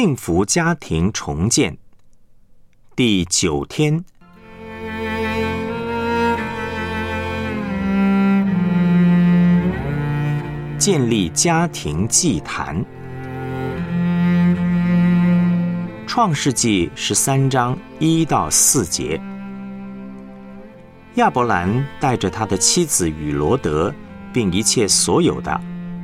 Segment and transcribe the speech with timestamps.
[0.00, 1.76] 幸福家庭重建
[2.94, 4.04] 第九天，
[10.78, 12.80] 建立家庭祭坛。
[16.06, 19.20] 创世纪十三章一到四节，
[21.16, 23.92] 亚伯兰带着他的妻子与罗德，
[24.32, 25.60] 并一切所有的，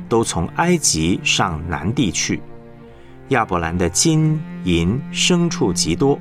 [0.09, 2.41] 都从埃及上南地去。
[3.29, 6.19] 亚伯兰的金银牲畜极多，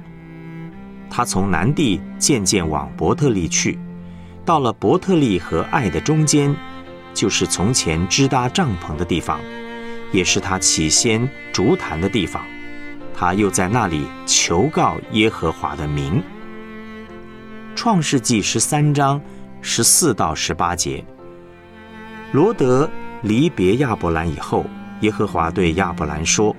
[1.11, 3.79] 他从南地渐渐往伯特利去，
[4.45, 6.55] 到了伯特利和爱的中间，
[7.13, 9.39] 就是从前支搭帐篷的地方，
[10.13, 12.43] 也是他起先竹坛的地方。
[13.15, 16.23] 他又在那里求告耶和华的名。
[17.77, 19.21] 创世纪十三章
[19.61, 21.05] 十四到十八节，
[22.33, 22.91] 罗德
[23.23, 24.65] 离别亚伯兰以后，
[25.01, 26.55] 耶和华对亚伯兰说：“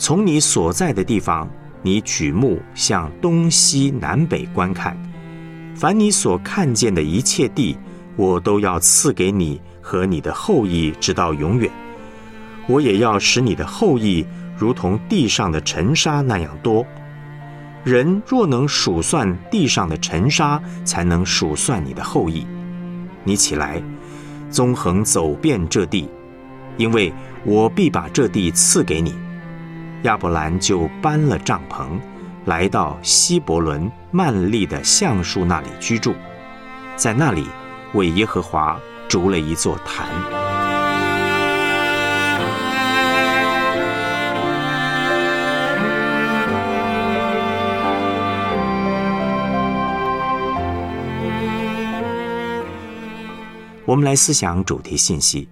[0.00, 1.46] 从你所在的地方，
[1.82, 4.96] 你举目向东西南北观看，
[5.76, 7.76] 凡你所看见的一切地，
[8.16, 11.70] 我都要赐给你和你的后裔，直到永远。
[12.66, 14.26] 我也要使你的后裔。”
[14.56, 16.84] 如同地上的尘沙那样多，
[17.82, 22.46] 人若能数算地上的尘沙，才能数算你的后裔。
[23.24, 23.82] 你起来，
[24.50, 26.10] 纵横走遍这地，
[26.76, 27.10] 因为
[27.42, 29.14] 我必把这地赐给你。
[30.04, 31.86] 亚伯兰就搬了帐篷，
[32.46, 36.14] 来到希伯伦曼利的橡树那里居住，
[36.96, 37.46] 在那里
[37.92, 40.08] 为耶和华筑了一座坛。
[53.84, 55.48] 我们来思想主题信息。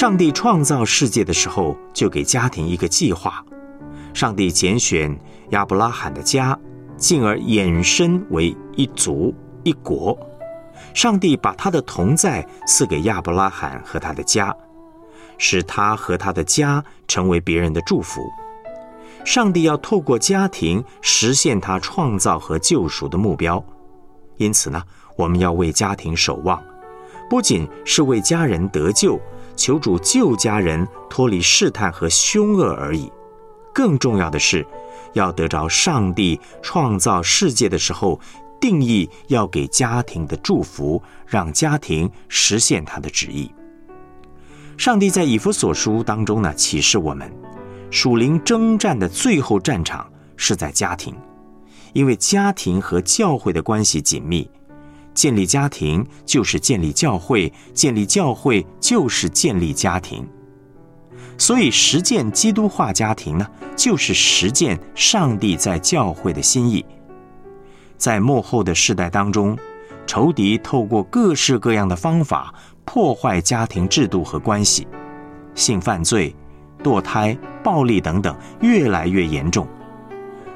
[0.00, 3.44] 上帝创造世界的时候，就给家庭一个计划。
[4.14, 5.14] 上帝拣选
[5.50, 6.58] 亚伯拉罕的家，
[6.96, 10.18] 进而衍生为一族一国。
[10.94, 14.56] 上帝把他的同在赐给亚伯拉罕和他的家，
[15.36, 18.22] 使他和他的家成为别人的祝福。
[19.26, 23.62] 上帝要透过家庭实现他创造和救赎的目标，
[24.38, 24.82] 因此呢，
[25.16, 26.58] 我们要为家庭守望，
[27.28, 29.20] 不仅是为家人得救，
[29.60, 33.12] 求主救家人脱离试探和凶恶而已，
[33.74, 34.66] 更重要的是，
[35.12, 38.18] 要得着上帝创造世界的时候
[38.58, 43.52] 定义要给家庭的祝福，让家庭实现他的旨意。
[44.78, 47.30] 上帝在以弗所书当中呢，启示我们。
[47.90, 51.14] 属灵征战的最后战场是在家庭，
[51.92, 54.50] 因为家庭和教会的关系紧密，
[55.20, 60.26] 建立家庭就是建立教会，建立教会就是建立家庭。
[61.36, 66.82] 所以，实践基督化家庭呢，就是实践上帝在教会的心意。
[67.98, 69.58] 在幕后的世代当中，
[70.06, 72.54] 仇敌透过各式各样的方法
[72.86, 74.88] 破坏家庭制度和关系，
[75.54, 76.34] 性犯罪。
[76.82, 79.68] 堕胎、暴力等等越来越严重，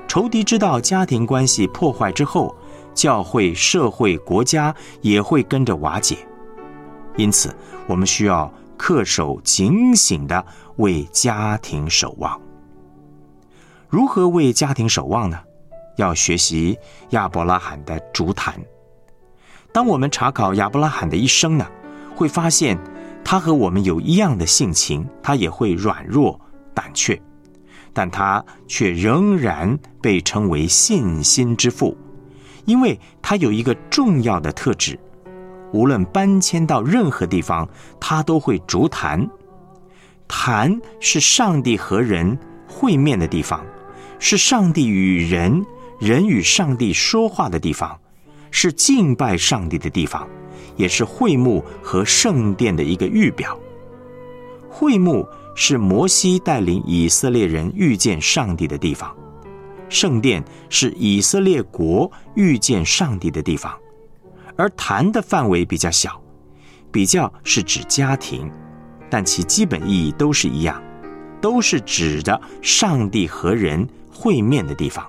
[0.08, 2.56] 仇敌知道家庭关系破坏之后，
[2.94, 6.16] 教会、社会、国家也会跟着瓦解。
[7.16, 7.55] 因此，
[7.87, 10.44] 我们需要恪守警醒的
[10.77, 12.41] 为家庭守望。
[13.88, 15.38] 如何为家庭守望呢？
[15.97, 16.78] 要学习
[17.10, 18.54] 亚伯拉罕的竹坛。
[19.72, 21.66] 当我们查考亚伯拉罕的一生呢，
[22.15, 22.78] 会发现。
[23.27, 26.38] 他和我们有一样的性情，他也会软弱
[26.75, 27.19] 胆怯，
[27.91, 31.97] 但他却仍然被称为信心之父，
[32.64, 34.98] 因为它有一个重要的特质：
[35.72, 37.69] 无论搬迁到任何地方，
[38.00, 39.28] 它都会逐坛。
[40.26, 43.64] 坛是上帝和人会面的地方，
[44.19, 45.64] 是上帝与人、
[45.98, 47.98] 人与上帝说话的地方，
[48.50, 50.26] 是敬拜上帝的地方。
[50.76, 53.56] 也是会幕和圣殿的一个预表。
[54.68, 55.24] 会幕
[55.54, 59.15] 是摩西带领以色列人遇见上帝的地方，
[59.89, 63.72] 圣殿是以色列国遇见上帝的地方。
[64.57, 66.21] 而坛的范围比较小，
[66.92, 68.51] 比较是指家庭，
[69.10, 70.81] 但其基本意义都是一样，
[71.41, 75.04] 都是指着上帝和人会面的地方。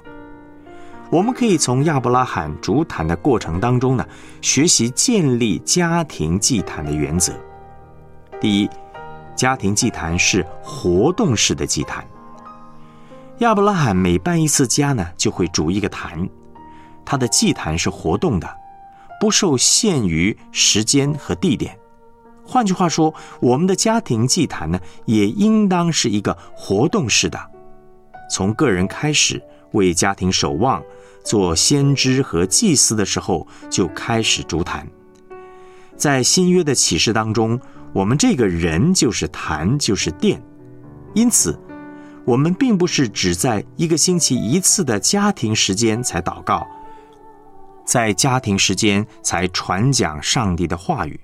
[1.12, 4.06] 我们可以从亚伯拉罕主坛的过程当中呢，
[4.42, 7.31] 学习建立家庭祭坛的原则。
[8.42, 8.69] 第一，
[9.36, 12.04] 家庭祭坛是活动式的祭坛。
[13.39, 16.29] 亚伯拉罕每搬一次家呢，就会筑一个坛，
[17.03, 18.49] 他的祭坛是活动的，
[19.19, 21.77] 不受限于时间和地点。
[22.45, 27.37] 换句话说，我们的家庭祭坛呢，也应当是一个活动式的，
[28.31, 29.41] 从个人开始
[29.73, 30.81] 为家庭守望、
[31.21, 34.87] 做先知和祭司的时候就开始烛坛。
[35.97, 37.59] 在新约的启示当中，
[37.91, 40.41] 我们这个人就是坛，就是殿，
[41.13, 41.59] 因此。
[42.25, 46.66] 我们并不是只在一个星期一次的家庭时间才祷告，
[47.86, 51.19] 在家庭时间才传讲上帝的话语，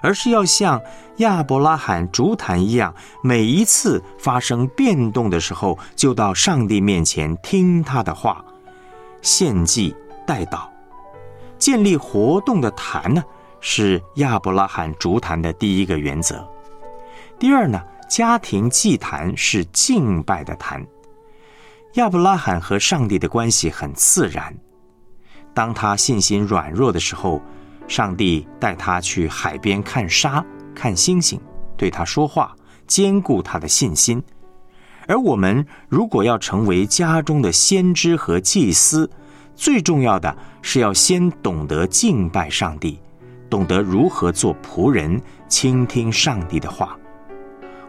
[0.00, 0.80] 而是要像
[1.18, 8.42] 亚伯拉罕烛坛一样，每一次发生变动的时候，就到上帝面前听他的话，
[9.20, 9.94] 献祭
[10.26, 10.62] 代祷，
[11.58, 13.22] 建立活动的坛呢，
[13.60, 16.48] 是亚伯拉罕烛坛的第一个原则。
[17.38, 17.78] 第二呢？
[18.10, 20.84] 家庭祭坛是敬拜的坛。
[21.92, 24.52] 亚伯拉罕和上帝的关系很自然。
[25.54, 27.40] 当他信心软弱的时候，
[27.86, 31.40] 上帝带他去海边看沙、看星星，
[31.76, 32.52] 对他说话，
[32.88, 34.20] 兼顾他的信心。
[35.06, 39.08] 而我们如果要成为家中的先知和祭司，
[39.54, 42.98] 最重要的是要先懂得敬拜上帝，
[43.48, 46.96] 懂得如何做仆人，倾听上帝的话。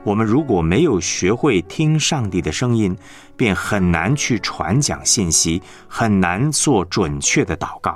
[0.04, 2.98] 我们如果没有学会听上帝的声音，
[3.38, 7.96] 便很难去传讲信息，很难做准确的祷告。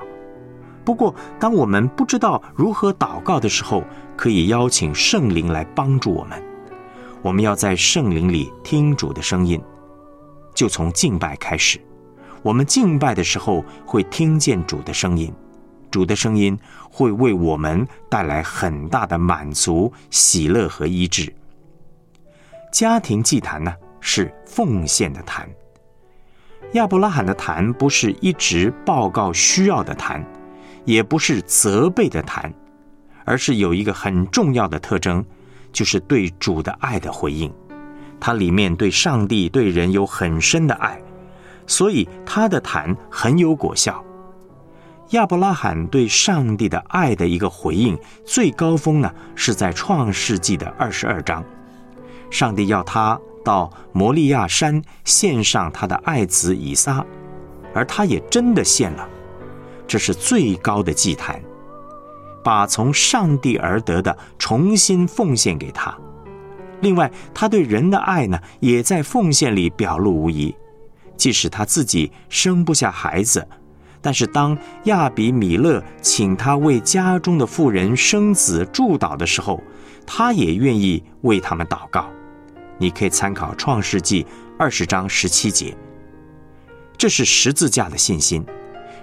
[0.84, 3.84] 不过，当我们不知道如何祷告的时候，
[4.16, 6.42] 可以邀请圣灵来帮助我们。
[7.24, 9.60] 我们要在圣灵里听主的声音，
[10.54, 11.82] 就从敬拜开始。
[12.44, 15.34] 我们敬拜的时候会听见主的声音，
[15.90, 16.56] 主的声音
[16.92, 21.34] 会为我们带来很大的满足、喜乐和医治。
[22.76, 25.50] 家庭祭坛呢，是奉献的坛。
[26.74, 30.22] 亚伯拉罕的坛不是一直报告需要的坛，
[30.84, 32.54] 也不是责备的坛，
[33.24, 35.26] 而是有一个很重要的特征，
[35.72, 37.50] 就是对主的爱的回应。
[38.20, 41.02] 它里面对上帝、对人有很深的爱，
[41.66, 44.04] 所以他的坛很有果效。
[45.12, 51.42] 亚伯拉罕对上帝的爱的一个回应，最高峰呢，是在创世纪的二十二章。
[52.30, 57.06] 上帝要他到摩利亚山献上他的爱子以撒，
[57.74, 59.08] 而他也真的献了。
[59.88, 61.40] 这是最高的祭坛，
[62.44, 65.96] 把从上帝而得的重新奉献给他。
[66.82, 70.54] 另外，他对人的爱呢，也在奉献里表露无遗。
[71.16, 73.48] 即使他自己生不下孩子，
[74.02, 79.64] 但是当亚比米勒请他为家中的妇人生子祝祷的时候，
[80.06, 82.10] 他也愿意为他们祷告。
[82.78, 84.24] 你可以参考《创世纪》
[84.60, 85.76] 二十章十七节。
[86.98, 88.46] 这是十字架的信心。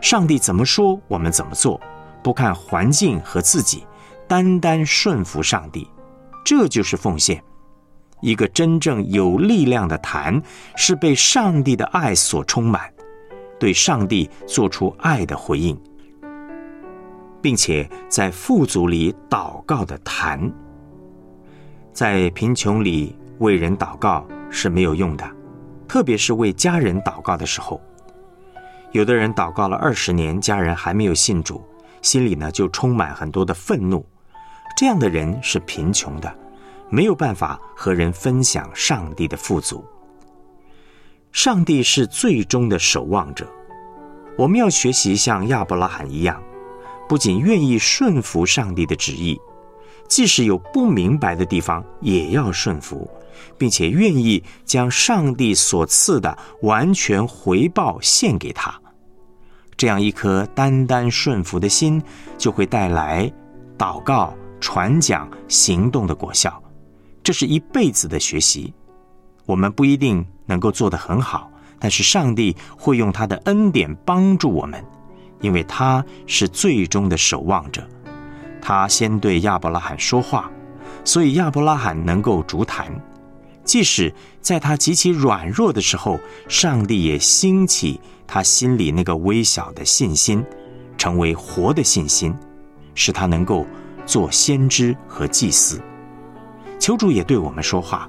[0.00, 1.80] 上帝怎么说，我们怎么做，
[2.22, 3.86] 不看环境和自己，
[4.26, 5.88] 单单顺服上帝，
[6.44, 7.42] 这就是奉献。
[8.20, 10.42] 一个真正有力量的坛，
[10.76, 12.92] 是被上帝的爱所充满，
[13.58, 15.80] 对上帝做出爱的回应，
[17.40, 20.52] 并且在富足里祷告的坛，
[21.92, 23.16] 在贫穷里。
[23.38, 25.28] 为人祷告是没有用的，
[25.88, 27.80] 特别是为家人祷告的时候。
[28.92, 31.60] 有的人祷告了二十年，家人还没有信主，
[32.02, 34.06] 心里呢就充满很多的愤怒。
[34.76, 36.32] 这样的人是贫穷的，
[36.88, 39.84] 没有办法和人分享上帝的富足。
[41.32, 43.44] 上帝是最终的守望者，
[44.38, 46.40] 我们要学习像亚伯拉罕一样，
[47.08, 49.40] 不仅愿意顺服上帝的旨意，
[50.08, 53.08] 即使有不明白的地方，也要顺服。
[53.58, 58.74] 并且愿意将上帝所赐的完全回报献给他，
[59.76, 62.02] 这样一颗单单顺服的心，
[62.36, 63.32] 就会带来
[63.78, 66.60] 祷告、传讲、行动的果效。
[67.22, 68.72] 这是一辈子的学习。
[69.46, 74.84] 我们不一定能够做得很好，但是上帝会用他的恩典帮助我们，
[75.40, 77.86] 因为他是最终的守望者。
[78.62, 80.50] 他先对亚伯拉罕说话，
[81.04, 82.90] 所以亚伯拉罕能够逐坛。
[83.64, 90.44] 即使在他极其软弱的时候，上帝也兴起他心里那个微小的信心，
[90.96, 92.34] 成为活的信心，
[92.94, 93.66] 使他能够
[94.06, 95.80] 做先知和祭司。
[96.78, 98.08] 求主也对我们说话，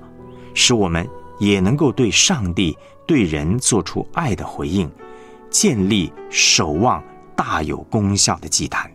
[0.54, 1.08] 使我们
[1.40, 4.92] 也能够对上帝、对人做出爱的回应，
[5.50, 7.04] 建立守望
[7.36, 8.92] 大有功效的祭坛。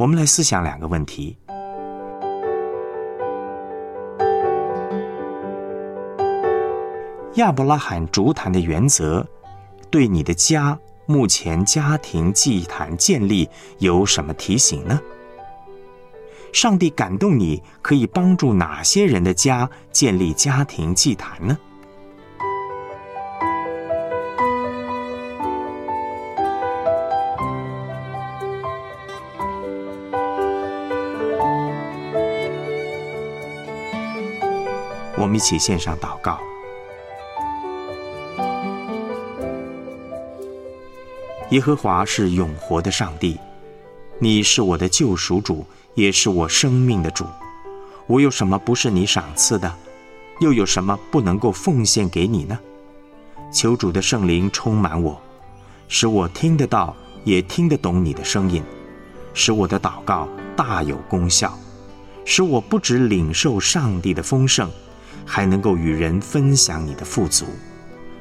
[0.00, 1.36] 我们来思想两个问题：
[7.34, 9.22] 亚伯拉罕烛坛的原则，
[9.90, 13.46] 对你的家目前家庭祭坛建立
[13.80, 14.98] 有什么提醒呢？
[16.50, 21.58] 上帝感动你，可以帮助哪些人的家建立家庭祭坛呢？
[35.40, 36.38] 一起献上祷告。
[41.48, 43.40] 耶和华是永活的上帝，
[44.18, 45.64] 你是我的救赎主。
[45.94, 47.26] 也是我生命的主，
[48.06, 49.74] 我有什么不是你赏赐的？
[50.40, 52.58] 又有什么不能够奉献给你呢？
[53.52, 55.20] 求主的圣灵充满我，
[55.88, 56.94] 使我听得到，
[57.24, 58.62] 也听得懂你的声音，
[59.34, 61.58] 使我的祷告大有功效，
[62.24, 64.70] 使我不止领受上帝的丰盛，
[65.26, 67.46] 还能够与人分享你的富足。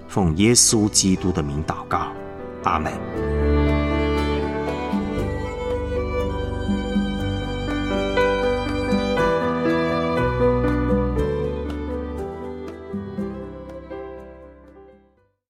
[0.07, 2.11] 奉耶稣基督的名祷告，
[2.63, 3.28] 阿门。